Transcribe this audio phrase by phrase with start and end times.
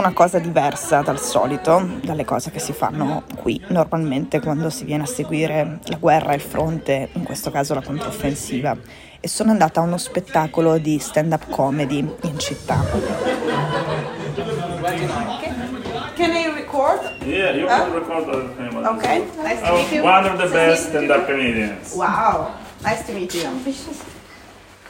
[0.00, 5.02] Una cosa diversa dal solito, dalle cose che si fanno qui normalmente quando si viene
[5.02, 8.74] a seguire la guerra, il fronte, in questo caso la controffensiva,
[9.20, 12.82] e sono andata a uno spettacolo di stand-up comedy in città.
[16.16, 17.12] Can I record?
[17.22, 18.86] Yeah, you can record family.
[18.96, 19.26] Okay.
[19.42, 20.02] Nice to Oh, meet you.
[20.02, 21.92] one of the best stand-up comedians.
[21.94, 22.52] Wow.
[22.82, 23.50] Nice to meet you.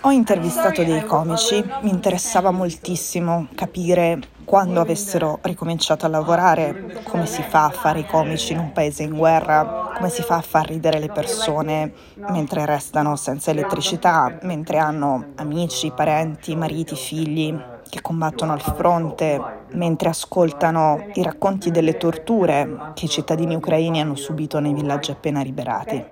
[0.03, 7.43] Ho intervistato dei comici, mi interessava moltissimo capire quando avessero ricominciato a lavorare, come si
[7.43, 10.69] fa a fare i comici in un paese in guerra, come si fa a far
[10.69, 17.55] ridere le persone mentre restano senza elettricità, mentre hanno amici, parenti, mariti, figli
[17.91, 19.39] che combattono al fronte,
[19.73, 25.43] mentre ascoltano i racconti delle torture che i cittadini ucraini hanno subito nei villaggi appena
[25.43, 26.03] liberati.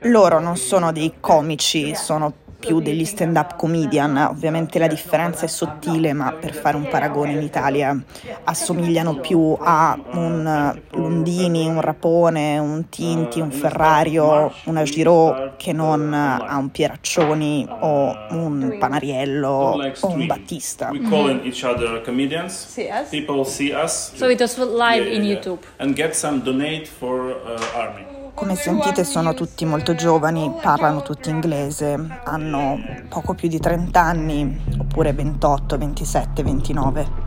[0.00, 2.30] Loro non sono dei comici, sono
[2.64, 7.42] più degli stand-up comedian, ovviamente la differenza è sottile, ma per fare un paragone in
[7.42, 7.96] Italia
[8.44, 16.12] assomigliano più a un Lundini, un Rapone, un Tinti, un Ferrario, una Giraud che non
[16.12, 20.90] a un Pieraccioni o un Panariello o un Battista.
[20.90, 22.52] We calling each other comedians.
[22.52, 23.08] See us?
[23.10, 24.12] People see us.
[24.14, 25.62] So it was live Yeah, in yeah, YouTube.
[25.78, 28.13] And get some donate for uh, army.
[28.34, 34.60] Come sentite sono tutti molto giovani, parlano tutti inglese, hanno poco più di 30 anni,
[34.76, 37.23] oppure 28, 27, 29.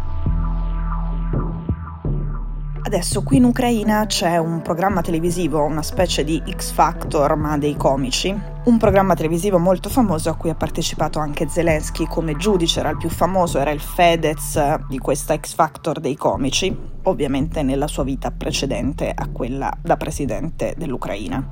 [2.88, 7.76] Adesso qui in Ucraina c'è un programma televisivo, una specie di X Factor ma dei
[7.76, 12.08] comici, un programma televisivo molto famoso a cui ha partecipato anche Zelensky.
[12.08, 16.74] Come giudice, era il più famoso, era il Fedez di questa X Factor dei comici,
[17.04, 21.46] ovviamente nella sua vita precedente a quella da presidente dell'Ucraina.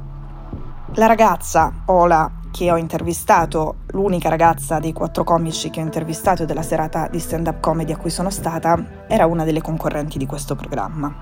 [0.94, 6.61] La ragazza, Ola, che ho intervistato, l'unica ragazza dei quattro comici che ho intervistato della
[6.61, 11.13] serata di stand-up comedy a cui sono stata, era una delle concorrenti di questo programma.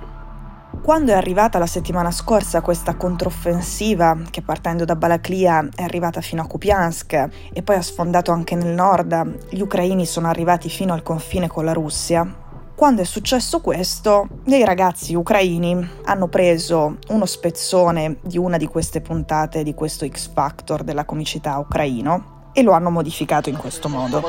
[0.84, 6.44] Quando è arrivata la settimana scorsa questa controffensiva, che partendo da Balaklia è arrivata fino
[6.44, 11.02] a Kupiansk e poi ha sfondato anche nel nord, gli ucraini sono arrivati fino al
[11.02, 12.43] confine con la Russia,
[12.76, 19.00] quando è successo questo, dei ragazzi ucraini hanno preso uno spezzone di una di queste
[19.02, 24.22] puntate di questo X Factor della comicità ucraino e lo hanno modificato in questo modo.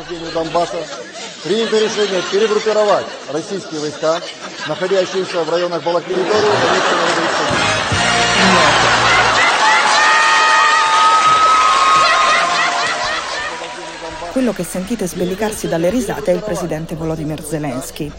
[14.45, 18.13] Quello che sentite sbellicarsi dalle risate è il presidente Volodymyr Zelensky.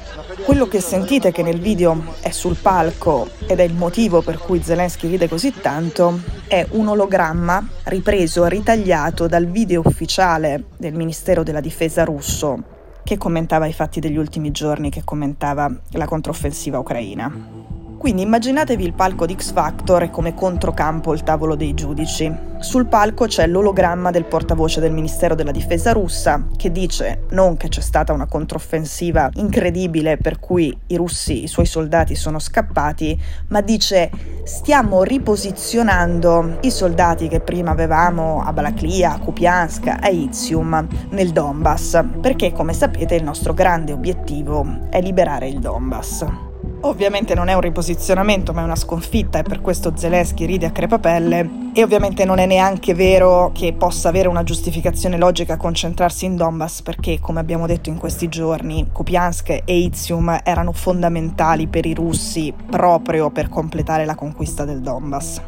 [0.43, 4.63] Quello che sentite che nel video è sul palco ed è il motivo per cui
[4.63, 11.61] Zelensky ride così tanto è un ologramma ripreso, ritagliato dal video ufficiale del Ministero della
[11.61, 17.64] Difesa russo che commentava i fatti degli ultimi giorni, che commentava la controffensiva ucraina.
[18.05, 22.31] Quindi immaginatevi il palco di X Factor e come controcampo il tavolo dei giudici.
[22.59, 27.67] Sul palco c'è l'ologramma del portavoce del Ministero della Difesa russa che dice non che
[27.67, 33.61] c'è stata una controffensiva incredibile per cui i russi, i suoi soldati sono scappati, ma
[33.61, 34.11] dice
[34.43, 42.03] stiamo riposizionando i soldati che prima avevamo a Balaklia, a Kupiansk, a Izium, nel Donbass,
[42.21, 46.44] perché come sapete il nostro grande obiettivo è liberare il Donbass.
[46.85, 50.71] Ovviamente non è un riposizionamento, ma è una sconfitta e per questo Zelensky ride a
[50.71, 56.35] crepapelle e ovviamente non è neanche vero che possa avere una giustificazione logica concentrarsi in
[56.35, 61.95] Donbass perché, come abbiamo detto in questi giorni, Kupiansk e Izium erano fondamentali per i
[61.95, 65.41] russi proprio per completare la conquista del Donbass.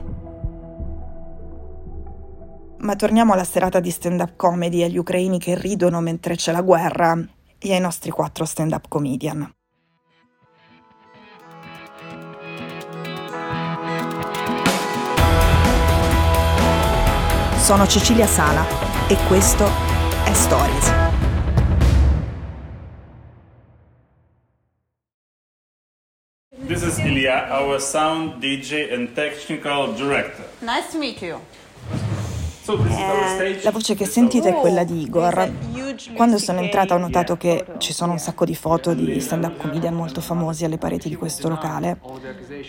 [2.80, 7.16] Ma torniamo alla serata di stand-up comedy, agli ucraini che ridono mentre c'è la guerra
[7.60, 9.52] e ai nostri quattro stand-up comedian.
[17.68, 18.66] Sono Cecilia Sala
[19.10, 19.70] e questo
[20.24, 20.94] è Stories.
[26.66, 30.46] This is Ilya, our sound DJ and technical director.
[30.62, 31.42] Nice to meet you.
[32.76, 33.64] Stage.
[33.64, 35.52] La voce che sentite è quella di Igor.
[36.16, 39.94] Quando sono entrata ho notato che ci sono un sacco di foto di stand-up comedian
[39.94, 42.00] molto famosi alle pareti di questo locale.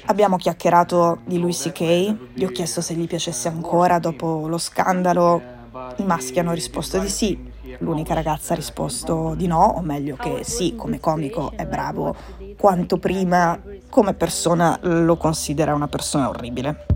[0.07, 5.57] Abbiamo chiacchierato di Louis C.K., gli ho chiesto se gli piacesse ancora dopo lo scandalo.
[5.97, 7.39] I maschi hanno risposto di sì,
[7.79, 12.15] l'unica ragazza ha risposto di no, o meglio che sì, come comico è bravo,
[12.57, 13.61] quanto prima
[13.91, 16.87] come persona lo considera una persona orribile.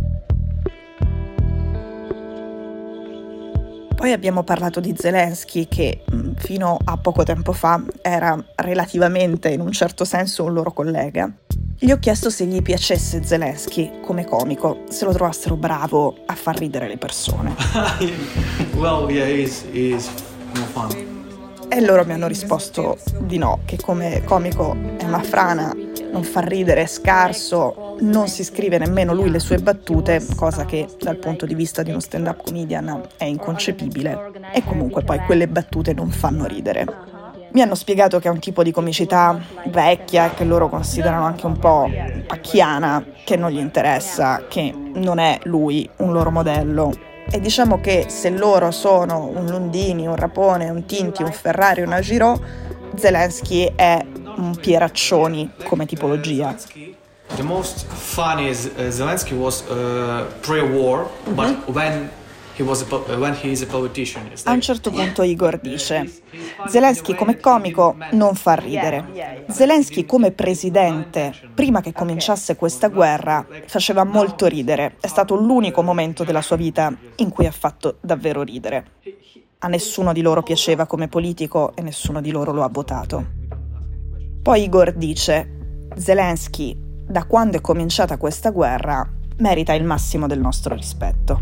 [4.03, 9.61] Poi abbiamo parlato di Zelensky che mm, fino a poco tempo fa era relativamente, in
[9.61, 11.31] un certo senso, un loro collega.
[11.79, 16.59] Gli ho chiesto se gli piacesse Zelensky come comico, se lo trovassero bravo a far
[16.59, 17.55] ridere le persone.
[18.75, 20.11] well, yeah, he's, he's
[20.73, 20.91] fun.
[21.69, 25.73] E loro mi hanno risposto di no, che come comico è una frana,
[26.13, 30.87] non fa ridere, è scarso, non si scrive nemmeno lui le sue battute, cosa che
[31.01, 34.31] dal punto di vista di uno stand-up comedian è inconcepibile.
[34.53, 36.87] E comunque poi quelle battute non fanno ridere.
[37.53, 41.59] Mi hanno spiegato che è un tipo di comicità vecchia che loro considerano anche un
[41.59, 41.89] po'
[42.27, 46.93] pacchiana, che non gli interessa, che non è lui un loro modello.
[47.31, 52.01] E diciamo che se loro sono un Lundini, un Rapone, un Tinti, un Ferrari, una
[52.01, 52.41] Giro,
[52.95, 54.05] Zelensky è
[54.43, 56.55] un Pieraccioni come tipologia.
[57.37, 61.35] The most funny is uh, Zelensky was uh, pre-war, mm-hmm.
[61.35, 62.11] but when
[64.45, 66.23] a un certo punto Igor dice,
[66.69, 69.45] Zelensky come comico non fa ridere.
[69.49, 74.97] Zelensky come presidente, prima che cominciasse questa guerra, faceva molto ridere.
[75.01, 78.87] È stato l'unico momento della sua vita in cui ha fatto davvero ridere.
[79.59, 83.41] A nessuno di loro piaceva come politico e nessuno di loro lo ha votato.
[84.43, 90.75] Poi Igor dice, Zelensky, da quando è cominciata questa guerra, merita il massimo del nostro
[90.75, 91.41] rispetto.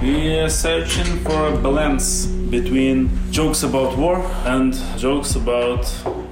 [0.00, 5.86] We are searching for a balance between jokes about war and jokes about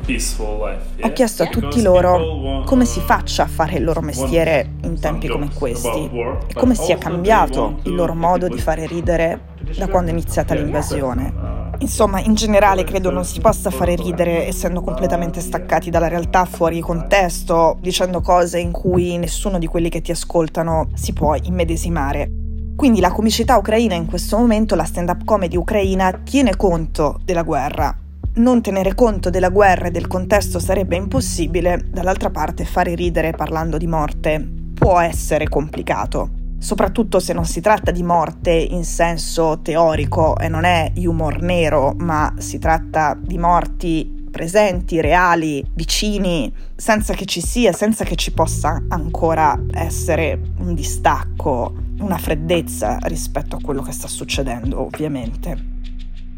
[0.07, 1.03] peaceful life.
[1.03, 5.29] Ho chiesto a tutti loro come si faccia a fare il loro mestiere in tempi
[5.29, 6.11] come questi
[6.47, 11.54] e come sia cambiato il loro modo di fare ridere da quando è iniziata l'invasione.
[11.79, 16.81] Insomma, in generale credo non si possa fare ridere essendo completamente staccati dalla realtà, fuori
[16.81, 22.31] contesto, dicendo cose in cui nessuno di quelli che ti ascoltano si può immedesimare.
[22.77, 27.97] Quindi la comicità ucraina in questo momento, la stand-up comedy ucraina, tiene conto della guerra.
[28.37, 33.77] Non tenere conto della guerra e del contesto sarebbe impossibile, dall'altra parte fare ridere parlando
[33.77, 36.29] di morte può essere complicato,
[36.65, 41.95] soprattutto se non si tratta di morte in senso teorico e non è humor nero,
[41.99, 48.33] ma si tratta di morti presenti, reali, vicini, senza che ci sia, senza che ci
[48.33, 55.74] possa ancora essere un distacco, una freddezza rispetto a quello che sta succedendo, ovviamente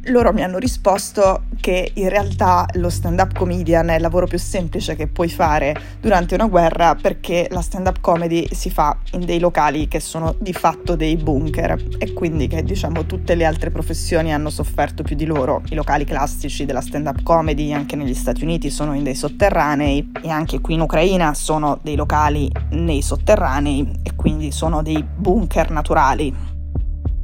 [0.06, 4.94] loro mi hanno risposto che in realtà lo stand-up comedian è il lavoro più semplice
[4.94, 9.88] che puoi fare durante una guerra perché la stand-up comedy si fa in dei locali
[9.88, 14.50] che sono di fatto dei bunker e quindi che diciamo tutte le altre professioni hanno
[14.50, 15.62] sofferto più di loro.
[15.70, 20.28] I locali classici della stand-up comedy anche negli Stati Uniti sono in dei sotterranei e
[20.28, 26.54] anche qui in Ucraina sono dei locali nei sotterranei e quindi sono dei bunker naturali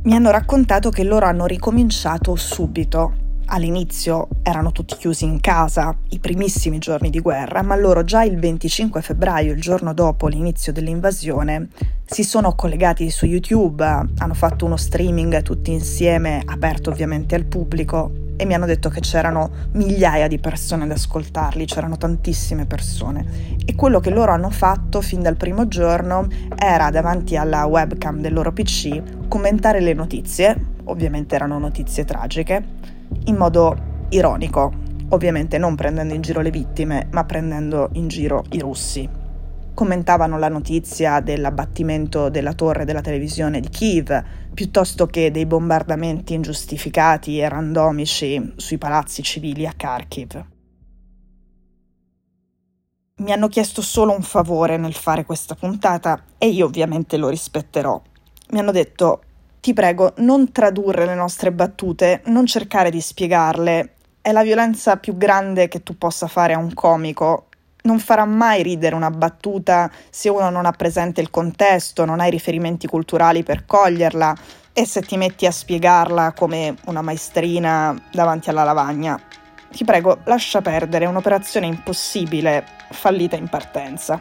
[0.05, 3.21] mi hanno raccontato che loro hanno ricominciato subito.
[3.47, 8.39] All'inizio erano tutti chiusi in casa, i primissimi giorni di guerra, ma loro già il
[8.39, 11.69] 25 febbraio, il giorno dopo l'inizio dell'invasione,
[12.05, 18.11] si sono collegati su YouTube, hanno fatto uno streaming tutti insieme, aperto ovviamente al pubblico,
[18.43, 23.57] e mi hanno detto che c'erano migliaia di persone ad ascoltarli, c'erano tantissime persone.
[23.65, 28.33] E quello che loro hanno fatto fin dal primo giorno era davanti alla webcam del
[28.33, 32.65] loro PC commentare le notizie, ovviamente erano notizie tragiche,
[33.27, 34.73] in modo ironico,
[35.11, 39.21] ovviamente non prendendo in giro le vittime, ma prendendo in giro i russi
[39.75, 44.23] commentavano la notizia dell'abbattimento della torre della televisione di Kiev,
[44.55, 50.45] piuttosto che dei bombardamenti ingiustificati e randomici sui palazzi civili a Kharkiv.
[53.17, 58.01] Mi hanno chiesto solo un favore nel fare questa puntata e io ovviamente lo rispetterò.
[58.51, 59.23] Mi hanno detto
[59.61, 63.95] ti prego, non tradurre le nostre battute, non cercare di spiegarle.
[64.21, 67.47] È la violenza più grande che tu possa fare a un comico
[67.83, 72.27] non farà mai ridere una battuta se uno non ha presente il contesto, non ha
[72.27, 74.35] i riferimenti culturali per coglierla
[74.73, 79.21] e se ti metti a spiegarla come una maestrina davanti alla lavagna.
[79.71, 84.21] Ti prego, lascia perdere, è un'operazione impossibile, fallita in partenza.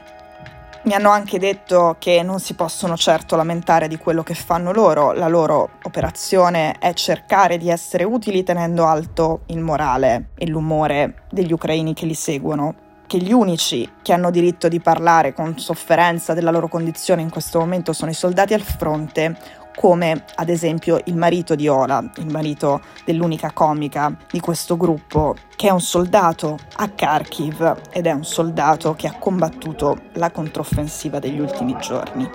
[0.84, 5.12] Mi hanno anche detto che non si possono certo lamentare di quello che fanno loro,
[5.12, 11.53] la loro operazione è cercare di essere utili tenendo alto il morale e l'umore degli
[11.53, 16.50] ucraini che li seguono, che gli unici che hanno diritto di parlare con sofferenza della
[16.50, 19.38] loro condizione in questo momento sono i soldati al fronte,
[19.75, 25.68] come ad esempio il marito di Ola, il marito dell'unica comica di questo gruppo, che
[25.68, 31.41] è un soldato a Kharkiv ed è un soldato che ha combattuto la controffensiva degli
[31.41, 32.30] ultimi giorni.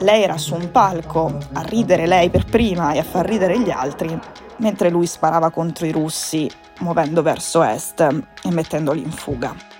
[0.00, 3.70] Lei era su un palco a ridere lei per prima e a far ridere gli
[3.70, 4.20] altri,
[4.58, 6.46] mentre lui sparava contro i russi,
[6.80, 8.00] muovendo verso est
[8.42, 9.72] e mettendoli in fuga.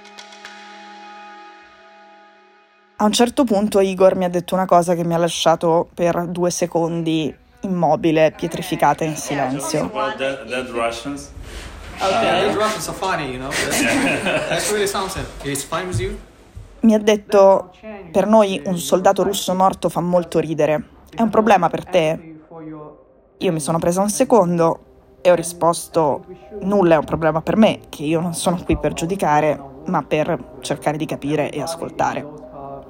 [2.96, 6.28] A un certo punto Igor mi ha detto una cosa che mi ha lasciato per
[6.28, 9.90] due secondi immobile, pietrificata in silenzio.
[16.80, 17.72] Mi ha detto,
[18.12, 20.88] per noi un soldato russo morto fa molto ridere.
[21.12, 22.36] È un problema per te?
[23.38, 26.24] Io mi sono presa un secondo e ho risposto,
[26.60, 30.56] nulla è un problema per me, che io non sono qui per giudicare, ma per
[30.60, 32.43] cercare di capire e ascoltare.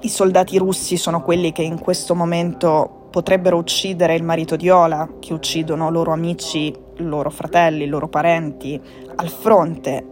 [0.05, 5.09] I soldati russi sono quelli che in questo momento potrebbero uccidere il marito di Ola,
[5.19, 8.79] che uccidono loro amici, loro fratelli, loro parenti,
[9.15, 10.05] al fronte.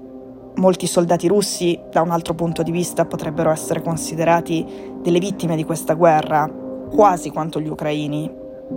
[0.55, 4.65] Molti soldati russi, da un altro punto di vista, potrebbero essere considerati
[4.99, 6.51] delle vittime di questa guerra,
[6.89, 8.31] quasi quanto gli ucraini.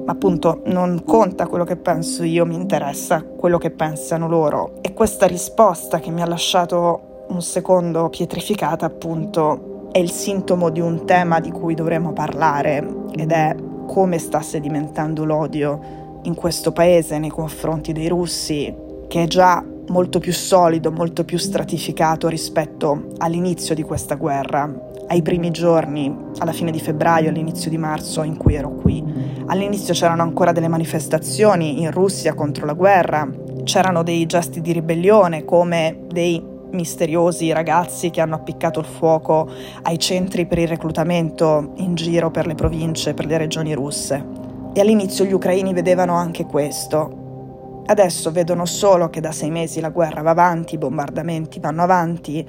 [0.04, 4.74] Ma appunto non conta quello che penso io, mi interessa quello che pensano loro.
[4.82, 10.78] E questa risposta che mi ha lasciato un secondo pietrificata, appunto, è il sintomo di
[10.78, 12.86] un tema di cui dovremmo parlare
[13.16, 18.74] ed è come sta sedimentando l'odio in questo paese nei confronti dei russi,
[19.08, 24.70] che è già molto più solido, molto più stratificato rispetto all'inizio di questa guerra,
[25.08, 29.02] ai primi giorni, alla fine di febbraio, all'inizio di marzo in cui ero qui.
[29.46, 33.26] All'inizio c'erano ancora delle manifestazioni in Russia contro la guerra,
[33.64, 39.50] c'erano dei gesti di ribellione come dei misteriosi ragazzi che hanno appiccato il fuoco
[39.82, 44.24] ai centri per il reclutamento in giro per le province, per le regioni russe.
[44.72, 47.82] E all'inizio gli ucraini vedevano anche questo.
[47.86, 52.46] Adesso vedono solo che da sei mesi la guerra va avanti, i bombardamenti vanno avanti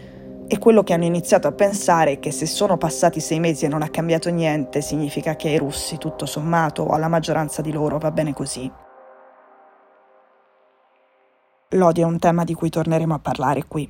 [0.49, 3.67] e quello che hanno iniziato a pensare è che se sono passati sei mesi e
[3.67, 7.97] non è cambiato niente, significa che ai russi, tutto sommato, o alla maggioranza di loro,
[7.97, 8.71] va bene così.
[11.71, 13.89] L'odio è un tema di cui torneremo a parlare qui.